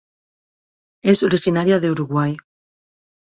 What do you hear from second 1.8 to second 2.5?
Uruguay.